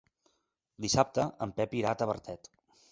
[0.85, 2.55] Dissabte en Pep irà a Tavertet.